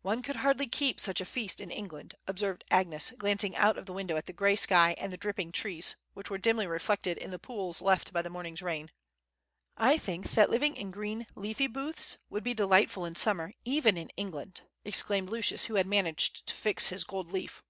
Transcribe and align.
"One 0.00 0.22
could 0.22 0.36
hardly 0.36 0.66
keep 0.66 0.98
such 0.98 1.20
a 1.20 1.26
feast 1.26 1.60
in 1.60 1.70
England," 1.70 2.14
observed 2.26 2.64
Agnes, 2.70 3.10
glancing 3.10 3.54
out 3.54 3.76
of 3.76 3.84
the 3.84 3.92
window 3.92 4.16
at 4.16 4.24
the 4.24 4.32
gray 4.32 4.56
sky 4.56 4.94
and 4.96 5.12
the 5.12 5.18
dripping 5.18 5.52
trees, 5.52 5.94
which 6.14 6.30
were 6.30 6.38
dimly 6.38 6.66
reflected 6.66 7.18
in 7.18 7.30
the 7.32 7.38
pools 7.38 7.82
left 7.82 8.14
by 8.14 8.22
the 8.22 8.30
morning's 8.30 8.62
rain. 8.62 8.90
"I 9.76 9.98
think 9.98 10.30
that 10.30 10.48
living 10.48 10.74
in 10.76 10.90
green 10.90 11.26
leafy 11.34 11.66
booths 11.66 12.16
would 12.30 12.44
be 12.44 12.54
delightful 12.54 13.04
in 13.04 13.14
summer, 13.14 13.52
even 13.62 13.98
in 13.98 14.08
England!" 14.16 14.62
exclaimed 14.86 15.28
Lucius, 15.28 15.66
who 15.66 15.74
had 15.74 15.86
managed 15.86 16.46
to 16.46 16.54
fix 16.54 16.88
his 16.88 17.04
gold 17.04 17.30
leaf. 17.30 17.62